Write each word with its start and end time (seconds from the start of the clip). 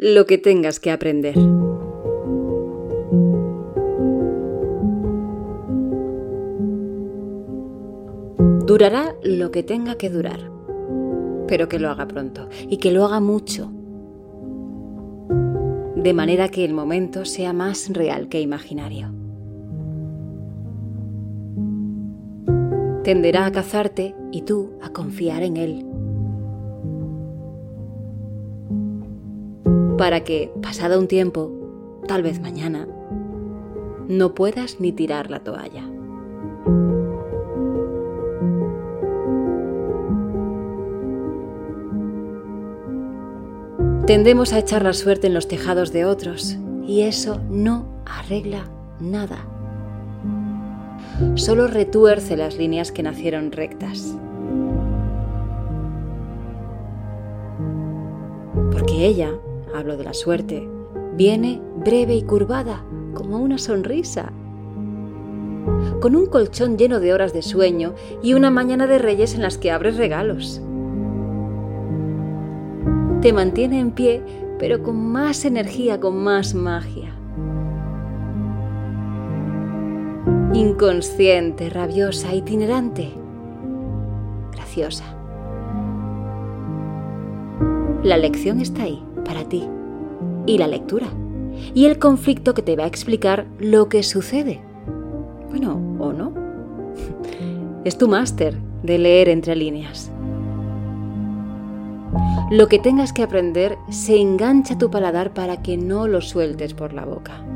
lo 0.00 0.26
que 0.26 0.38
tengas 0.38 0.78
que 0.78 0.92
aprender. 0.92 1.34
Durará 8.64 9.16
lo 9.24 9.50
que 9.50 9.64
tenga 9.64 9.96
que 9.96 10.08
durar, 10.08 10.52
pero 11.48 11.68
que 11.68 11.80
lo 11.80 11.90
haga 11.90 12.06
pronto 12.06 12.48
y 12.68 12.76
que 12.76 12.92
lo 12.92 13.04
haga 13.04 13.18
mucho, 13.18 13.72
de 15.96 16.14
manera 16.14 16.48
que 16.48 16.64
el 16.64 16.74
momento 16.74 17.24
sea 17.24 17.52
más 17.52 17.92
real 17.92 18.28
que 18.28 18.40
imaginario. 18.40 19.12
Tenderá 23.02 23.46
a 23.46 23.50
cazarte 23.50 24.14
y 24.30 24.42
tú 24.42 24.74
a 24.80 24.92
confiar 24.92 25.42
en 25.42 25.56
él. 25.56 25.87
Para 29.98 30.22
que, 30.22 30.52
pasado 30.62 30.98
un 30.98 31.08
tiempo, 31.08 31.50
tal 32.06 32.22
vez 32.22 32.40
mañana, 32.40 32.86
no 34.06 34.32
puedas 34.32 34.78
ni 34.78 34.92
tirar 34.92 35.28
la 35.28 35.40
toalla. 35.40 35.84
Tendemos 44.06 44.52
a 44.52 44.60
echar 44.60 44.84
la 44.84 44.92
suerte 44.94 45.26
en 45.26 45.34
los 45.34 45.48
tejados 45.48 45.92
de 45.92 46.06
otros 46.06 46.56
y 46.86 47.02
eso 47.02 47.42
no 47.50 47.84
arregla 48.06 48.70
nada. 49.00 49.44
Solo 51.34 51.66
retuerce 51.66 52.36
las 52.36 52.56
líneas 52.56 52.92
que 52.92 53.02
nacieron 53.02 53.50
rectas. 53.50 54.16
Porque 58.72 59.04
ella, 59.04 59.32
hablo 59.74 59.96
de 59.96 60.04
la 60.04 60.14
suerte, 60.14 60.68
viene 61.16 61.60
breve 61.76 62.14
y 62.14 62.22
curvada, 62.22 62.84
como 63.14 63.38
una 63.38 63.58
sonrisa, 63.58 64.32
con 66.00 66.14
un 66.14 66.26
colchón 66.26 66.78
lleno 66.78 67.00
de 67.00 67.12
horas 67.12 67.32
de 67.32 67.42
sueño 67.42 67.94
y 68.22 68.34
una 68.34 68.50
mañana 68.50 68.86
de 68.86 68.98
reyes 68.98 69.34
en 69.34 69.42
las 69.42 69.58
que 69.58 69.70
abres 69.70 69.96
regalos. 69.96 70.62
Te 73.20 73.32
mantiene 73.32 73.80
en 73.80 73.90
pie, 73.90 74.22
pero 74.58 74.82
con 74.82 75.10
más 75.10 75.44
energía, 75.44 75.98
con 75.98 76.22
más 76.22 76.54
magia. 76.54 77.14
Inconsciente, 80.54 81.68
rabiosa, 81.68 82.34
itinerante, 82.34 83.12
graciosa. 84.52 85.04
La 88.02 88.16
lección 88.16 88.60
está 88.60 88.84
ahí, 88.84 89.02
para 89.24 89.44
ti. 89.44 89.68
Y 90.46 90.58
la 90.58 90.66
lectura. 90.66 91.06
Y 91.74 91.86
el 91.86 91.98
conflicto 91.98 92.54
que 92.54 92.62
te 92.62 92.76
va 92.76 92.84
a 92.84 92.88
explicar 92.88 93.46
lo 93.58 93.88
que 93.88 94.02
sucede. 94.02 94.60
Bueno, 95.50 95.80
o 95.98 96.12
no. 96.12 96.32
Es 97.84 97.96
tu 97.96 98.08
máster 98.08 98.58
de 98.82 98.98
leer 98.98 99.28
entre 99.28 99.56
líneas. 99.56 100.10
Lo 102.50 102.66
que 102.66 102.78
tengas 102.78 103.12
que 103.12 103.22
aprender 103.22 103.76
se 103.90 104.18
engancha 104.18 104.78
tu 104.78 104.90
paladar 104.90 105.34
para 105.34 105.62
que 105.62 105.76
no 105.76 106.08
lo 106.08 106.20
sueltes 106.20 106.74
por 106.74 106.92
la 106.94 107.04
boca. 107.04 107.36
En 107.38 107.46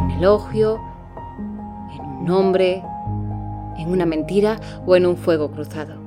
un 0.00 0.10
elogio, 0.18 0.80
en 1.94 2.00
un 2.00 2.24
nombre, 2.24 2.82
en 3.78 3.90
una 3.90 4.06
mentira 4.06 4.60
o 4.86 4.96
en 4.96 5.06
un 5.06 5.16
fuego 5.16 5.50
cruzado. 5.50 6.03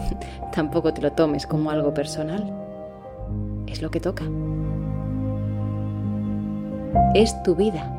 Tampoco 0.54 0.92
te 0.92 1.02
lo 1.02 1.12
tomes 1.12 1.46
como 1.46 1.70
algo 1.70 1.92
personal. 1.94 2.52
Es 3.66 3.82
lo 3.82 3.90
que 3.90 4.00
toca. 4.00 4.24
Es 7.14 7.42
tu 7.42 7.54
vida. 7.54 7.90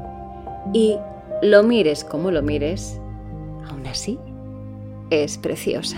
Y 0.74 0.98
lo 1.42 1.64
mires 1.64 2.04
como 2.04 2.32
lo 2.32 2.42
mires, 2.42 3.00
aún 3.70 3.86
así, 3.88 4.18
es 5.10 5.38
preciosa. 5.38 5.98